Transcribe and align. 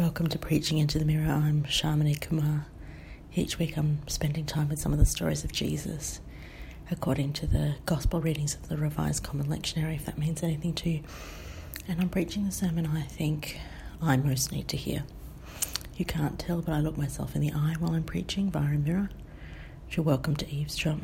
Welcome 0.00 0.28
to 0.28 0.38
Preaching 0.38 0.78
into 0.78 0.98
the 0.98 1.04
Mirror. 1.04 1.30
I'm 1.30 1.64
Shamini 1.64 2.18
Kumar. 2.18 2.64
Each 3.34 3.58
week 3.58 3.76
I'm 3.76 3.98
spending 4.08 4.46
time 4.46 4.70
with 4.70 4.78
some 4.78 4.94
of 4.94 4.98
the 4.98 5.04
stories 5.04 5.44
of 5.44 5.52
Jesus 5.52 6.22
according 6.90 7.34
to 7.34 7.46
the 7.46 7.74
Gospel 7.84 8.18
readings 8.18 8.54
of 8.54 8.70
the 8.70 8.78
Revised 8.78 9.22
Common 9.22 9.48
Lectionary, 9.48 9.96
if 9.96 10.06
that 10.06 10.16
means 10.16 10.42
anything 10.42 10.72
to 10.72 10.88
you. 10.88 11.02
And 11.86 12.00
I'm 12.00 12.08
preaching 12.08 12.46
the 12.46 12.50
sermon 12.50 12.86
I 12.86 13.02
think 13.02 13.60
I 14.00 14.16
most 14.16 14.50
need 14.52 14.68
to 14.68 14.78
hear. 14.78 15.04
You 15.98 16.06
can't 16.06 16.38
tell, 16.38 16.62
but 16.62 16.72
I 16.72 16.80
look 16.80 16.96
myself 16.96 17.34
in 17.34 17.42
the 17.42 17.52
eye 17.52 17.76
while 17.78 17.92
I'm 17.92 18.02
preaching 18.02 18.50
via 18.50 18.76
a 18.76 18.78
mirror. 18.78 19.10
You're 19.90 20.04
welcome 20.04 20.34
to 20.36 20.50
eavesdrop. 20.50 21.00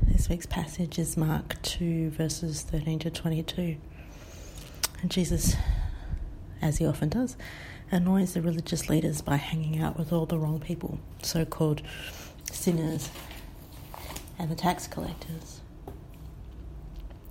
This 0.00 0.28
week's 0.28 0.46
passage 0.46 0.96
is 0.96 1.16
Mark 1.16 1.60
2, 1.62 2.10
verses 2.10 2.62
13 2.62 3.00
to 3.00 3.10
22. 3.10 3.78
And 5.02 5.10
Jesus 5.10 5.56
as 6.66 6.78
he 6.78 6.86
often 6.86 7.08
does, 7.08 7.36
annoys 7.90 8.34
the 8.34 8.42
religious 8.42 8.88
leaders 8.88 9.20
by 9.20 9.36
hanging 9.36 9.80
out 9.80 9.96
with 9.96 10.12
all 10.12 10.26
the 10.26 10.38
wrong 10.38 10.58
people, 10.58 10.98
so 11.22 11.44
called 11.44 11.80
sinners 12.50 13.10
and 14.38 14.50
the 14.50 14.54
tax 14.54 14.86
collectors. 14.86 15.60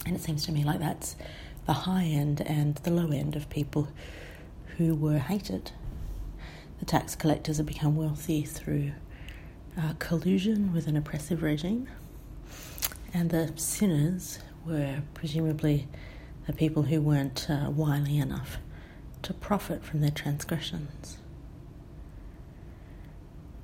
And 0.06 0.16
it 0.16 0.22
seems 0.22 0.46
to 0.46 0.52
me 0.52 0.64
like 0.64 0.80
that's 0.80 1.16
the 1.66 1.74
high 1.74 2.06
end 2.06 2.42
and 2.42 2.76
the 2.76 2.92
low 2.92 3.12
end 3.12 3.36
of 3.36 3.50
people 3.50 3.90
who 4.78 4.96
were 4.96 5.18
hated. 5.18 5.72
The 6.80 6.86
tax 6.86 7.16
collectors 7.16 7.58
have 7.58 7.66
become 7.66 7.96
wealthy 7.96 8.44
through 8.44 8.94
uh, 9.78 9.94
collusion 10.00 10.74
with 10.74 10.88
an 10.88 10.96
oppressive 10.96 11.44
regime, 11.44 11.90
and 13.14 13.30
the 13.30 13.52
sinners 13.56 14.40
were 14.66 15.02
presumably 15.14 15.88
the 16.48 16.54
people 16.54 16.84
who 16.84 17.02
weren't 17.02 17.50
uh, 17.50 17.70
wily 17.70 18.18
enough 18.18 18.58
to 19.26 19.34
profit 19.34 19.84
from 19.84 20.02
their 20.02 20.12
transgressions. 20.12 21.18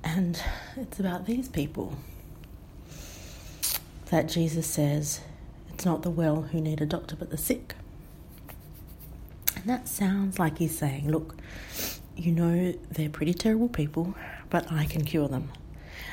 And 0.04 0.40
it's 0.76 0.98
about 0.98 1.26
these 1.26 1.48
people 1.48 1.96
that 4.06 4.28
Jesus 4.28 4.66
says 4.66 5.20
it's 5.72 5.84
not 5.84 6.02
the 6.02 6.10
well 6.10 6.42
who 6.42 6.60
need 6.60 6.80
a 6.80 6.86
doctor, 6.86 7.16
but 7.16 7.30
the 7.30 7.38
sick. 7.38 7.74
And 9.56 9.64
that 9.66 9.88
sounds 9.88 10.38
like 10.38 10.58
he's 10.58 10.76
saying, 10.76 11.10
look, 11.10 11.36
you 12.16 12.32
know 12.32 12.74
they're 12.90 13.08
pretty 13.08 13.34
terrible 13.34 13.68
people, 13.68 14.14
but 14.50 14.70
I 14.70 14.84
can 14.84 15.04
cure 15.04 15.28
them. 15.28 15.50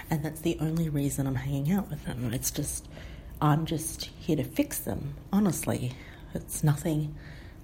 And 0.09 0.23
that's 0.23 0.41
the 0.41 0.57
only 0.61 0.89
reason 0.89 1.25
I'm 1.25 1.35
hanging 1.35 1.71
out 1.71 1.89
with 1.89 2.05
them. 2.05 2.31
It's 2.33 2.51
just, 2.51 2.87
I'm 3.41 3.65
just 3.65 4.05
here 4.19 4.35
to 4.37 4.43
fix 4.43 4.77
them. 4.79 5.15
Honestly, 5.33 5.93
it's 6.33 6.63
nothing 6.63 7.15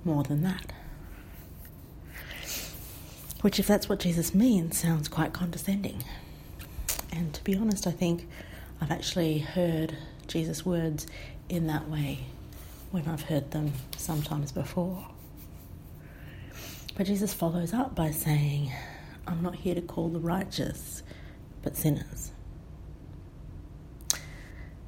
more 0.04 0.24
than 0.24 0.42
that. 0.44 0.74
Which, 3.46 3.60
if 3.60 3.68
that's 3.68 3.88
what 3.88 4.00
Jesus 4.00 4.34
means, 4.34 4.76
sounds 4.76 5.08
quite 5.08 5.32
condescending. 5.32 6.04
And 7.12 7.32
to 7.36 7.44
be 7.44 7.56
honest, 7.56 7.86
I 7.86 7.92
think 7.92 8.28
I've 8.82 8.90
actually 8.90 9.38
heard 9.38 9.96
Jesus' 10.26 10.66
words 10.66 11.06
in 11.48 11.68
that 11.68 11.88
way 11.88 12.26
when 12.90 13.08
I've 13.08 13.22
heard 13.22 13.52
them 13.52 13.74
sometimes 13.98 14.52
before. 14.52 15.10
But 16.98 17.06
Jesus 17.06 17.36
follows 17.36 17.72
up 17.72 17.94
by 17.94 18.10
saying, 18.10 18.72
I'm 19.28 19.44
not 19.44 19.58
here 19.58 19.76
to 19.76 19.82
call 19.82 20.10
the 20.10 20.20
righteous, 20.20 21.04
but 21.62 21.76
sinners. 21.78 22.32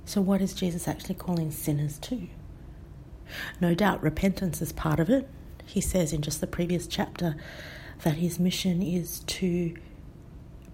So, 0.05 0.19
what 0.19 0.41
is 0.41 0.55
Jesus 0.55 0.87
actually 0.87 1.13
calling 1.13 1.51
sinners 1.51 1.99
to? 1.99 2.27
No 3.61 3.75
doubt 3.75 4.01
repentance 4.01 4.63
is 4.63 4.71
part 4.71 4.99
of 4.99 5.11
it. 5.11 5.29
He 5.63 5.79
says 5.79 6.11
in 6.11 6.23
just 6.23 6.41
the 6.41 6.47
previous 6.47 6.87
chapter 6.87 7.35
that 8.03 8.15
his 8.15 8.39
mission 8.39 8.81
is 8.81 9.19
to 9.21 9.75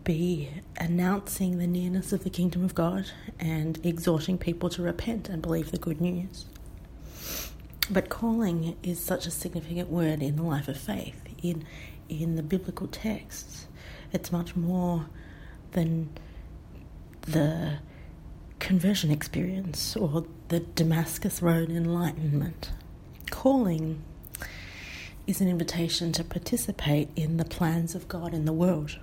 be 0.03 0.49
announcing 0.77 1.57
the 1.57 1.67
nearness 1.67 2.11
of 2.11 2.23
the 2.23 2.29
kingdom 2.29 2.63
of 2.63 2.75
God 2.75 3.05
and 3.39 3.79
exhorting 3.85 4.37
people 4.37 4.69
to 4.69 4.81
repent 4.81 5.29
and 5.29 5.41
believe 5.41 5.71
the 5.71 5.77
good 5.77 6.01
news. 6.01 6.45
But 7.89 8.09
calling 8.09 8.75
is 8.83 8.99
such 8.99 9.25
a 9.27 9.31
significant 9.31 9.89
word 9.89 10.21
in 10.21 10.35
the 10.35 10.43
life 10.43 10.67
of 10.67 10.77
faith, 10.77 11.21
in 11.41 11.65
in 12.09 12.35
the 12.35 12.43
biblical 12.43 12.87
texts. 12.87 13.67
It's 14.11 14.31
much 14.31 14.55
more 14.55 15.07
than 15.71 16.09
the 17.21 17.79
conversion 18.59 19.11
experience 19.11 19.95
or 19.95 20.25
the 20.49 20.59
Damascus 20.59 21.41
Road 21.41 21.69
enlightenment. 21.69 22.71
Calling 23.29 24.03
is 25.25 25.39
an 25.39 25.47
invitation 25.47 26.11
to 26.11 26.23
participate 26.23 27.09
in 27.15 27.37
the 27.37 27.45
plans 27.45 27.95
of 27.95 28.07
God 28.07 28.33
in 28.33 28.45
the 28.45 28.53
world. 28.53 28.99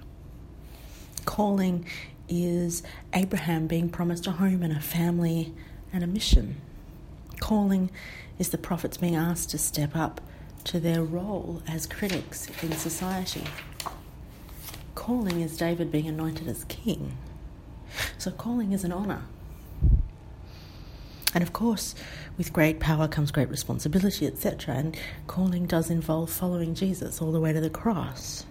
Calling 1.24 1.86
is 2.28 2.82
Abraham 3.14 3.66
being 3.66 3.88
promised 3.88 4.26
a 4.26 4.32
home 4.32 4.62
and 4.62 4.72
a 4.72 4.80
family 4.80 5.54
and 5.92 6.04
a 6.04 6.06
mission. 6.06 6.60
Calling 7.40 7.90
is 8.38 8.50
the 8.50 8.58
prophets 8.58 8.98
being 8.98 9.16
asked 9.16 9.50
to 9.50 9.58
step 9.58 9.96
up 9.96 10.20
to 10.64 10.78
their 10.78 11.02
role 11.02 11.62
as 11.66 11.86
critics 11.86 12.48
in 12.62 12.72
society. 12.72 13.44
Calling 14.94 15.40
is 15.40 15.56
David 15.56 15.90
being 15.90 16.06
anointed 16.06 16.48
as 16.48 16.64
king. 16.64 17.16
So, 18.18 18.30
calling 18.30 18.72
is 18.72 18.84
an 18.84 18.92
honour. 18.92 19.22
And 21.34 21.42
of 21.42 21.52
course, 21.52 21.94
with 22.36 22.52
great 22.52 22.80
power 22.80 23.06
comes 23.06 23.30
great 23.30 23.48
responsibility, 23.48 24.26
etc. 24.26 24.74
And 24.74 24.98
calling 25.26 25.66
does 25.66 25.90
involve 25.90 26.30
following 26.30 26.74
Jesus 26.74 27.22
all 27.22 27.30
the 27.30 27.40
way 27.40 27.52
to 27.52 27.60
the 27.60 27.70
cross. 27.70 28.46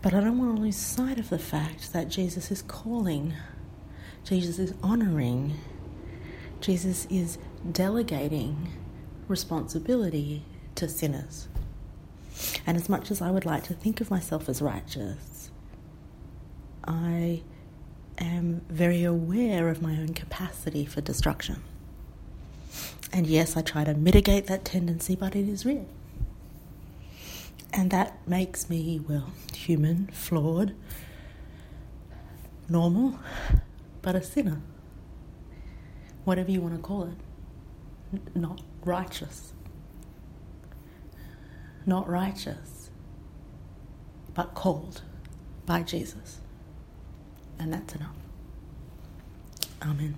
But 0.00 0.14
I 0.14 0.20
don't 0.20 0.38
want 0.38 0.56
to 0.56 0.62
lose 0.62 0.76
sight 0.76 1.18
of 1.18 1.30
the 1.30 1.38
fact 1.38 1.92
that 1.92 2.08
Jesus 2.08 2.50
is 2.52 2.62
calling, 2.62 3.34
Jesus 4.22 4.58
is 4.60 4.74
honoring, 4.82 5.58
Jesus 6.60 7.06
is 7.10 7.38
delegating 7.72 8.68
responsibility 9.26 10.44
to 10.76 10.88
sinners. 10.88 11.48
And 12.66 12.76
as 12.76 12.88
much 12.88 13.10
as 13.10 13.20
I 13.20 13.32
would 13.32 13.44
like 13.44 13.64
to 13.64 13.74
think 13.74 14.00
of 14.00 14.10
myself 14.10 14.48
as 14.48 14.62
righteous, 14.62 15.50
I 16.86 17.42
am 18.24 18.62
very 18.68 19.04
aware 19.04 19.68
of 19.68 19.82
my 19.82 19.92
own 19.92 20.14
capacity 20.14 20.84
for 20.84 21.00
destruction. 21.00 21.62
And 23.12 23.26
yes, 23.26 23.56
I 23.56 23.62
try 23.62 23.84
to 23.84 23.94
mitigate 23.94 24.46
that 24.46 24.64
tendency, 24.64 25.16
but 25.16 25.34
it 25.34 25.48
is 25.48 25.64
real. 25.64 25.86
And 27.72 27.90
that 27.90 28.26
makes 28.26 28.68
me, 28.68 29.00
well, 29.08 29.32
human, 29.54 30.08
flawed, 30.08 30.74
normal, 32.68 33.18
but 34.02 34.14
a 34.14 34.22
sinner. 34.22 34.60
Whatever 36.24 36.50
you 36.50 36.60
want 36.60 36.74
to 36.74 36.80
call 36.80 37.04
it. 37.04 38.20
Not 38.34 38.60
righteous. 38.84 39.52
Not 41.86 42.08
righteous, 42.08 42.90
but 44.34 44.54
called 44.54 45.02
by 45.64 45.82
Jesus 45.82 46.40
and 47.58 47.72
that's 47.72 47.94
enough. 47.94 48.14
Amen. 49.82 50.14